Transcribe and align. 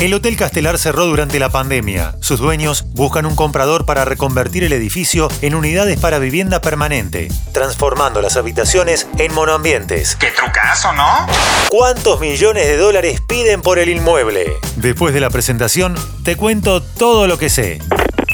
El 0.00 0.12
Hotel 0.12 0.36
Castelar 0.36 0.76
cerró 0.76 1.06
durante 1.06 1.38
la 1.38 1.50
pandemia. 1.50 2.16
Sus 2.20 2.40
dueños 2.40 2.84
buscan 2.90 3.26
un 3.26 3.36
comprador 3.36 3.86
para 3.86 4.04
reconvertir 4.04 4.64
el 4.64 4.72
edificio 4.72 5.28
en 5.40 5.54
unidades 5.54 5.98
para 5.98 6.18
vivienda 6.18 6.60
permanente, 6.60 7.28
transformando 7.52 8.20
las 8.20 8.36
habitaciones 8.36 9.06
en 9.18 9.32
monoambientes. 9.32 10.16
¡Qué 10.16 10.30
trucazo, 10.32 10.92
¿no? 10.92 11.26
¿Cuántos 11.70 12.20
millones 12.20 12.66
de 12.66 12.76
dólares 12.76 13.20
piden 13.26 13.62
por 13.62 13.78
el 13.78 13.88
inmueble? 13.88 14.54
Después 14.76 15.14
de 15.14 15.20
la 15.20 15.30
presentación, 15.30 15.94
te 16.24 16.36
cuento 16.36 16.82
todo 16.82 17.26
lo 17.26 17.38
que 17.38 17.48
sé. 17.48 17.78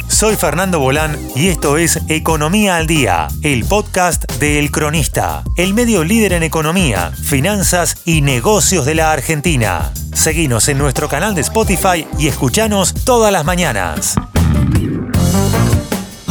Soy 0.09 0.37
Fernando 0.37 0.81
Bolán 0.81 1.19
y 1.37 1.49
esto 1.49 1.79
es 1.79 2.01
Economía 2.09 2.77
al 2.77 2.87
Día, 2.87 3.29
el 3.43 3.65
podcast 3.65 4.25
de 4.41 4.59
El 4.59 4.71
Cronista, 4.71 5.45
el 5.55 5.75
medio 5.75 6.03
líder 6.03 6.33
en 6.33 6.43
economía, 6.43 7.13
finanzas 7.13 7.99
y 8.07 8.23
negocios 8.23 8.87
de 8.87 8.95
la 8.95 9.13
Argentina. 9.13 9.93
Seguinos 10.15 10.69
en 10.69 10.79
nuestro 10.79 11.09
canal 11.09 11.35
de 11.35 11.43
Spotify 11.43 12.07
y 12.19 12.27
escuchanos 12.27 12.95
todas 13.05 13.31
las 13.33 13.45
mañanas. 13.45 14.17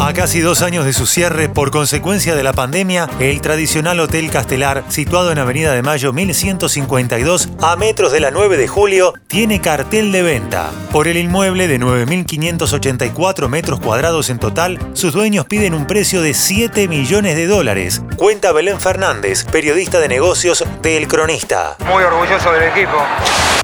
A 0.09 0.13
casi 0.13 0.39
dos 0.39 0.63
años 0.63 0.85
de 0.85 0.93
su 0.93 1.05
cierre 1.05 1.49
por 1.49 1.69
consecuencia 1.69 2.33
de 2.33 2.41
la 2.41 2.51
pandemia, 2.51 3.07
el 3.19 3.41
tradicional 3.41 3.99
Hotel 3.99 4.31
Castelar, 4.31 4.83
situado 4.87 5.31
en 5.31 5.37
Avenida 5.37 5.71
de 5.71 5.83
Mayo 5.83 6.13
1152, 6.13 7.49
a 7.61 7.75
metros 7.75 8.11
de 8.11 8.19
la 8.19 8.31
9 8.31 8.57
de 8.57 8.67
julio, 8.67 9.13
tiene 9.27 9.61
cartel 9.61 10.11
de 10.11 10.23
venta. 10.23 10.71
Por 10.91 11.07
el 11.07 11.17
inmueble 11.17 11.67
de 11.67 11.79
9.584 11.79 13.49
metros 13.49 13.79
cuadrados 13.79 14.31
en 14.31 14.39
total, 14.39 14.79
sus 14.93 15.13
dueños 15.13 15.45
piden 15.45 15.75
un 15.75 15.85
precio 15.85 16.23
de 16.23 16.33
7 16.33 16.87
millones 16.87 17.35
de 17.35 17.45
dólares. 17.45 18.01
Cuenta 18.19 18.51
Belén 18.51 18.79
Fernández, 18.81 19.45
periodista 19.45 20.01
de 20.01 20.09
negocios 20.09 20.65
de 20.81 20.97
El 20.97 21.07
Cronista. 21.07 21.77
Muy 21.85 22.03
orgulloso 22.03 22.51
del 22.51 22.63
equipo. 22.63 22.97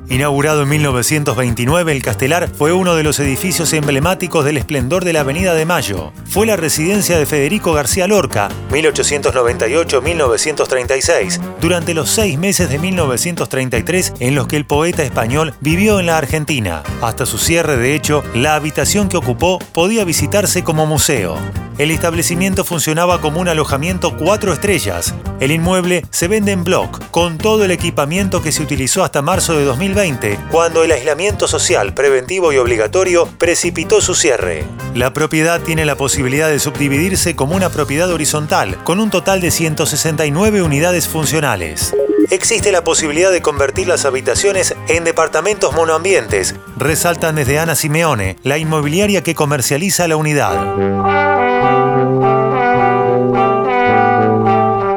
Inaugurado 0.07 0.61
en 0.63 0.69
1929, 0.69 1.91
el 1.91 2.01
Castelar 2.01 2.47
fue 2.47 2.71
uno 2.71 2.95
de 2.95 3.03
los 3.03 3.19
edificios 3.19 3.73
emblemáticos 3.73 4.45
del 4.45 4.55
esplendor 4.55 5.03
de 5.03 5.11
la 5.11 5.19
Avenida 5.21 5.55
de 5.55 5.65
Mayo. 5.65 6.13
Fue 6.25 6.45
la 6.45 6.55
residencia 6.55 7.17
de 7.17 7.25
Federico 7.25 7.73
García 7.73 8.07
Lorca, 8.07 8.47
1898-1936, 8.71 11.41
durante 11.59 11.93
los 11.93 12.09
seis 12.09 12.39
meses 12.39 12.69
de 12.69 12.79
1933 12.79 14.13
en 14.21 14.35
los 14.35 14.47
que 14.47 14.55
el 14.55 14.65
poeta 14.65 15.03
español 15.03 15.53
vivió 15.59 15.99
en 15.99 16.05
la 16.05 16.17
Argentina. 16.17 16.81
Hasta 17.01 17.25
su 17.25 17.39
cierre, 17.39 17.75
de 17.75 17.93
hecho, 17.93 18.23
la 18.33 18.55
habitación 18.55 19.09
que 19.09 19.17
ocupó 19.17 19.59
podía 19.73 20.05
visitarse 20.05 20.63
como 20.63 20.85
museo. 20.85 21.37
El 21.77 21.91
establecimiento 21.91 22.63
funcionaba 22.63 23.19
como 23.19 23.41
un 23.41 23.49
alojamiento 23.49 24.15
cuatro 24.15 24.44
estrellas. 24.53 25.13
El 25.39 25.51
inmueble 25.51 26.05
se 26.11 26.27
vende 26.27 26.51
en 26.51 26.63
block, 26.63 27.09
con 27.11 27.37
todo 27.37 27.65
el 27.65 27.71
equipamiento 27.71 28.41
que 28.41 28.51
se 28.51 28.63
utilizó 28.63 29.03
hasta 29.03 29.21
marzo 29.21 29.57
de 29.57 29.65
2020, 29.65 30.39
cuando 30.51 30.83
el 30.83 30.91
aislamiento 30.91 31.47
social 31.47 31.93
preventivo 31.93 32.53
y 32.53 32.57
obligatorio 32.57 33.27
precipitó 33.37 34.01
su 34.01 34.15
cierre. 34.15 34.63
La 34.93 35.13
propiedad 35.13 35.61
tiene 35.61 35.85
la 35.85 35.95
posibilidad 35.95 36.49
de 36.49 36.59
subdividirse 36.59 37.35
como 37.35 37.55
una 37.55 37.69
propiedad 37.69 38.11
horizontal, 38.11 38.81
con 38.83 38.99
un 38.99 39.09
total 39.09 39.41
de 39.41 39.51
169 39.51 40.61
unidades 40.61 41.07
funcionales. 41.07 41.93
Existe 42.31 42.71
la 42.71 42.83
posibilidad 42.83 43.31
de 43.31 43.41
convertir 43.41 43.87
las 43.87 44.05
habitaciones 44.05 44.75
en 44.87 45.03
departamentos 45.03 45.73
monoambientes, 45.75 46.55
resaltan 46.77 47.35
desde 47.35 47.59
Ana 47.59 47.75
Simeone, 47.75 48.37
la 48.43 48.57
inmobiliaria 48.57 49.21
que 49.21 49.35
comercializa 49.35 50.07
la 50.07 50.15
unidad. 50.15 51.44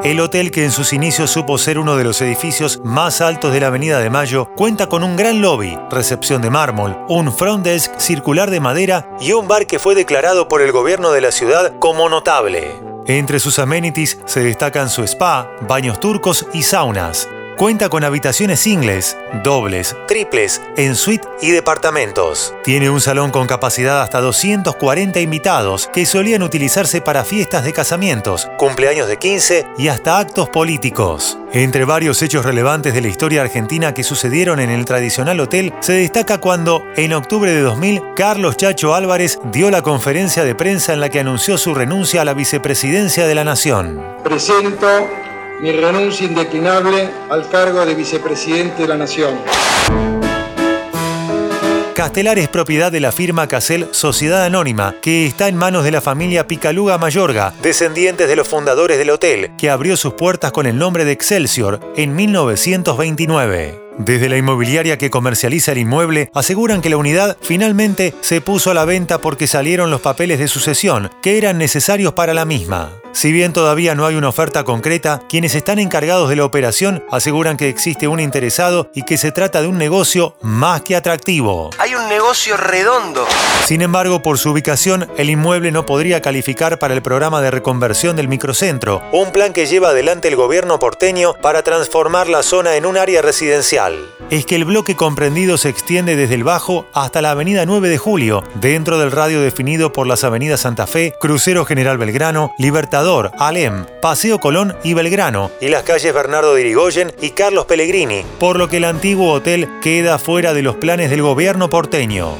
El 0.08 0.20
hotel, 0.20 0.50
que 0.50 0.64
en 0.64 0.72
sus 0.72 0.94
inicios 0.94 1.30
supo 1.30 1.58
ser 1.58 1.78
uno 1.78 1.94
de 1.98 2.02
los 2.02 2.22
edificios 2.22 2.80
más 2.82 3.20
altos 3.20 3.52
de 3.52 3.60
la 3.60 3.66
Avenida 3.66 4.00
de 4.00 4.08
Mayo, 4.08 4.48
cuenta 4.56 4.86
con 4.86 5.04
un 5.04 5.18
gran 5.18 5.42
lobby, 5.42 5.78
recepción 5.90 6.40
de 6.40 6.48
mármol, 6.48 6.96
un 7.10 7.30
front 7.30 7.62
desk 7.62 7.92
circular 7.98 8.50
de 8.50 8.58
madera 8.58 9.10
y 9.20 9.32
un 9.32 9.46
bar 9.46 9.66
que 9.66 9.78
fue 9.78 9.94
declarado 9.94 10.48
por 10.48 10.62
el 10.62 10.72
gobierno 10.72 11.12
de 11.12 11.20
la 11.20 11.30
ciudad 11.30 11.78
como 11.78 12.08
notable. 12.08 12.72
Entre 13.04 13.38
sus 13.38 13.58
amenities 13.58 14.18
se 14.24 14.40
destacan 14.40 14.88
su 14.88 15.02
spa, 15.02 15.50
baños 15.68 16.00
turcos 16.00 16.46
y 16.54 16.62
saunas. 16.62 17.28
Cuenta 17.58 17.88
con 17.88 18.04
habitaciones 18.04 18.60
singles, 18.60 19.16
dobles, 19.42 19.96
triples, 20.06 20.62
en 20.76 20.94
suite 20.94 21.26
y 21.42 21.50
departamentos. 21.50 22.54
Tiene 22.62 22.88
un 22.88 23.00
salón 23.00 23.32
con 23.32 23.48
capacidad 23.48 24.00
hasta 24.00 24.20
240 24.20 25.18
invitados 25.18 25.90
que 25.92 26.06
solían 26.06 26.44
utilizarse 26.44 27.00
para 27.00 27.24
fiestas 27.24 27.64
de 27.64 27.72
casamientos, 27.72 28.48
cumpleaños 28.58 29.08
de 29.08 29.16
15 29.16 29.66
y 29.76 29.88
hasta 29.88 30.20
actos 30.20 30.48
políticos. 30.50 31.36
Entre 31.52 31.84
varios 31.84 32.22
hechos 32.22 32.44
relevantes 32.44 32.94
de 32.94 33.00
la 33.00 33.08
historia 33.08 33.42
argentina 33.42 33.92
que 33.92 34.04
sucedieron 34.04 34.60
en 34.60 34.70
el 34.70 34.84
tradicional 34.84 35.40
hotel, 35.40 35.74
se 35.80 35.94
destaca 35.94 36.38
cuando, 36.38 36.84
en 36.94 37.12
octubre 37.12 37.50
de 37.50 37.62
2000, 37.62 38.14
Carlos 38.14 38.56
Chacho 38.56 38.94
Álvarez 38.94 39.40
dio 39.50 39.68
la 39.72 39.82
conferencia 39.82 40.44
de 40.44 40.54
prensa 40.54 40.92
en 40.92 41.00
la 41.00 41.08
que 41.08 41.18
anunció 41.18 41.58
su 41.58 41.74
renuncia 41.74 42.22
a 42.22 42.24
la 42.24 42.34
vicepresidencia 42.34 43.26
de 43.26 43.34
la 43.34 43.42
Nación. 43.42 44.00
Presento 44.22 45.08
mi 45.60 45.72
renuncia 45.72 46.26
indeclinable 46.26 47.10
al 47.30 47.48
cargo 47.48 47.84
de 47.84 47.94
vicepresidente 47.94 48.82
de 48.82 48.88
la 48.88 48.96
Nación. 48.96 49.38
Castelar 51.94 52.38
es 52.38 52.48
propiedad 52.48 52.92
de 52.92 53.00
la 53.00 53.10
firma 53.10 53.48
Casel 53.48 53.88
Sociedad 53.90 54.44
Anónima, 54.44 54.94
que 55.02 55.26
está 55.26 55.48
en 55.48 55.56
manos 55.56 55.82
de 55.82 55.90
la 55.90 56.00
familia 56.00 56.46
Picaluga 56.46 56.96
Mayorga, 56.96 57.52
descendientes 57.60 58.28
de 58.28 58.36
los 58.36 58.46
fundadores 58.46 58.98
del 58.98 59.10
hotel, 59.10 59.50
que 59.58 59.68
abrió 59.68 59.96
sus 59.96 60.14
puertas 60.14 60.52
con 60.52 60.66
el 60.66 60.78
nombre 60.78 61.04
de 61.04 61.10
Excelsior 61.10 61.80
en 61.96 62.14
1929. 62.14 63.87
Desde 63.98 64.28
la 64.28 64.36
inmobiliaria 64.36 64.96
que 64.96 65.10
comercializa 65.10 65.72
el 65.72 65.78
inmueble, 65.78 66.30
aseguran 66.32 66.80
que 66.80 66.88
la 66.88 66.96
unidad 66.96 67.36
finalmente 67.42 68.14
se 68.20 68.40
puso 68.40 68.70
a 68.70 68.74
la 68.74 68.84
venta 68.84 69.18
porque 69.18 69.48
salieron 69.48 69.90
los 69.90 70.00
papeles 70.00 70.38
de 70.38 70.46
sucesión 70.46 71.10
que 71.20 71.36
eran 71.36 71.58
necesarios 71.58 72.12
para 72.12 72.32
la 72.32 72.44
misma. 72.44 72.92
Si 73.12 73.32
bien 73.32 73.52
todavía 73.52 73.96
no 73.96 74.06
hay 74.06 74.14
una 74.14 74.28
oferta 74.28 74.62
concreta, 74.62 75.22
quienes 75.28 75.56
están 75.56 75.80
encargados 75.80 76.28
de 76.28 76.36
la 76.36 76.44
operación 76.44 77.04
aseguran 77.10 77.56
que 77.56 77.68
existe 77.68 78.06
un 78.06 78.20
interesado 78.20 78.90
y 78.94 79.02
que 79.02 79.18
se 79.18 79.32
trata 79.32 79.60
de 79.60 79.66
un 79.66 79.78
negocio 79.78 80.36
más 80.42 80.82
que 80.82 80.94
atractivo. 80.94 81.70
Hay 81.78 81.96
un 81.96 82.08
negocio 82.08 82.56
redondo. 82.56 83.26
Sin 83.64 83.82
embargo, 83.82 84.22
por 84.22 84.38
su 84.38 84.50
ubicación, 84.50 85.08
el 85.16 85.30
inmueble 85.30 85.72
no 85.72 85.84
podría 85.84 86.22
calificar 86.22 86.78
para 86.78 86.94
el 86.94 87.02
programa 87.02 87.40
de 87.40 87.50
reconversión 87.50 88.14
del 88.14 88.28
microcentro, 88.28 89.02
un 89.10 89.32
plan 89.32 89.52
que 89.52 89.66
lleva 89.66 89.88
adelante 89.88 90.28
el 90.28 90.36
gobierno 90.36 90.78
porteño 90.78 91.34
para 91.42 91.62
transformar 91.62 92.28
la 92.28 92.44
zona 92.44 92.76
en 92.76 92.86
un 92.86 92.96
área 92.96 93.20
residencial. 93.20 93.87
Es 94.30 94.44
que 94.44 94.56
el 94.56 94.64
bloque 94.64 94.96
comprendido 94.96 95.56
se 95.56 95.68
extiende 95.68 96.16
desde 96.16 96.34
el 96.34 96.44
Bajo 96.44 96.86
hasta 96.92 97.22
la 97.22 97.30
avenida 97.30 97.64
9 97.64 97.88
de 97.88 97.98
Julio, 97.98 98.44
dentro 98.54 98.98
del 98.98 99.10
radio 99.10 99.40
definido 99.40 99.92
por 99.92 100.06
las 100.06 100.24
avenidas 100.24 100.60
Santa 100.60 100.86
Fe, 100.86 101.14
Crucero 101.20 101.64
General 101.64 101.96
Belgrano, 101.96 102.52
Libertador, 102.58 103.30
Alem, 103.38 103.86
Paseo 104.02 104.38
Colón 104.38 104.76
y 104.82 104.94
Belgrano, 104.94 105.50
y 105.60 105.68
las 105.68 105.82
calles 105.84 106.12
Bernardo 106.12 106.54
de 106.54 106.60
Irigoyen 106.60 107.12
y 107.20 107.30
Carlos 107.30 107.66
Pellegrini, 107.66 108.24
por 108.38 108.58
lo 108.58 108.68
que 108.68 108.78
el 108.78 108.84
antiguo 108.84 109.32
hotel 109.32 109.68
queda 109.80 110.18
fuera 110.18 110.52
de 110.52 110.62
los 110.62 110.76
planes 110.76 111.10
del 111.10 111.22
gobierno 111.22 111.70
porteño. 111.70 112.36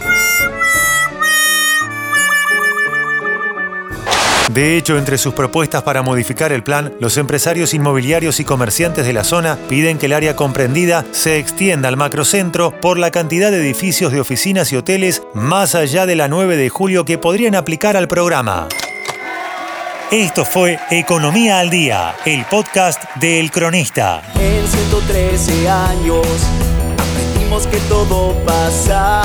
De 4.48 4.78
hecho, 4.78 4.96
entre 4.96 5.18
sus 5.18 5.34
propuestas 5.34 5.82
para 5.82 6.02
modificar 6.02 6.52
el 6.52 6.62
plan, 6.62 6.94
los 7.00 7.18
empresarios 7.18 7.74
inmobiliarios 7.74 8.40
y 8.40 8.44
comerciantes 8.44 9.04
de 9.04 9.12
la 9.12 9.24
zona 9.24 9.58
piden 9.68 9.98
que 9.98 10.06
el 10.06 10.14
área 10.14 10.36
comprendida 10.36 11.04
se 11.12 11.38
extienda 11.38 11.88
al 11.88 11.98
macrocentro 11.98 12.72
por 12.80 12.98
la 12.98 13.10
cantidad 13.10 13.50
de 13.50 13.58
edificios 13.58 14.10
de 14.10 14.20
oficinas 14.20 14.72
y 14.72 14.76
hoteles 14.76 15.22
más 15.34 15.74
allá 15.74 16.06
de 16.06 16.16
la 16.16 16.28
9 16.28 16.56
de 16.56 16.70
julio 16.70 17.04
que 17.04 17.18
podrían 17.18 17.54
aplicar 17.54 17.96
al 17.96 18.08
programa. 18.08 18.68
Esto 20.10 20.46
fue 20.46 20.78
Economía 20.90 21.58
al 21.58 21.68
Día, 21.68 22.14
el 22.24 22.46
podcast 22.46 23.02
de 23.16 23.40
El 23.40 23.50
Cronista. 23.50 24.22
En 24.40 24.66
113 24.66 25.68
años 25.68 26.26
aprendimos 26.96 27.66
que 27.66 27.76
todo 27.80 28.32
pasa 28.46 29.24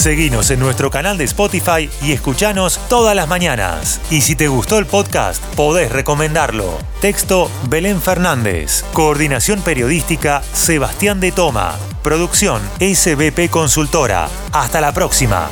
Seguinos 0.00 0.50
en 0.50 0.60
nuestro 0.60 0.90
canal 0.90 1.18
de 1.18 1.24
Spotify 1.24 1.90
y 2.00 2.12
escuchanos 2.12 2.80
todas 2.88 3.14
las 3.14 3.28
mañanas. 3.28 4.00
Y 4.10 4.22
si 4.22 4.34
te 4.34 4.48
gustó 4.48 4.78
el 4.78 4.86
podcast, 4.86 5.44
podés 5.54 5.92
recomendarlo. 5.92 6.78
Texto 7.02 7.50
Belén 7.68 8.00
Fernández. 8.00 8.82
Coordinación 8.94 9.60
periodística 9.60 10.40
Sebastián 10.54 11.20
de 11.20 11.32
Toma. 11.32 11.76
Producción 12.02 12.62
SBP 12.78 13.50
Consultora. 13.50 14.30
Hasta 14.52 14.80
la 14.80 14.94
próxima. 14.94 15.50